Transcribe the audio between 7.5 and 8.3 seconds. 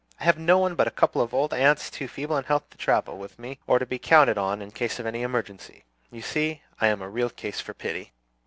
for pity."